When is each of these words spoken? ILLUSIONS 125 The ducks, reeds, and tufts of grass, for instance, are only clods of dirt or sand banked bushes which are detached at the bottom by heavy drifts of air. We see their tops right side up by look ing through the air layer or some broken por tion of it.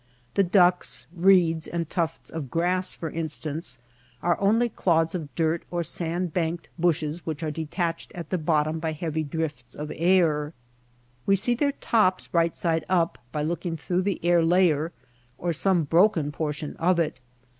ILLUSIONS 0.35 0.49
125 0.51 0.51
The 0.51 0.57
ducks, 0.75 1.07
reeds, 1.15 1.67
and 1.67 1.87
tufts 1.91 2.29
of 2.31 2.49
grass, 2.49 2.95
for 2.95 3.11
instance, 3.11 3.77
are 4.23 4.41
only 4.41 4.67
clods 4.69 5.13
of 5.13 5.29
dirt 5.35 5.61
or 5.69 5.83
sand 5.83 6.33
banked 6.33 6.69
bushes 6.79 7.23
which 7.23 7.43
are 7.43 7.51
detached 7.51 8.11
at 8.15 8.31
the 8.31 8.39
bottom 8.39 8.79
by 8.79 8.93
heavy 8.93 9.21
drifts 9.21 9.75
of 9.75 9.91
air. 9.95 10.55
We 11.27 11.35
see 11.35 11.53
their 11.53 11.73
tops 11.73 12.33
right 12.33 12.57
side 12.57 12.83
up 12.89 13.19
by 13.31 13.43
look 13.43 13.63
ing 13.63 13.77
through 13.77 14.01
the 14.01 14.19
air 14.25 14.43
layer 14.43 14.91
or 15.37 15.53
some 15.53 15.83
broken 15.83 16.31
por 16.31 16.51
tion 16.51 16.75
of 16.77 16.97
it. 16.99 17.21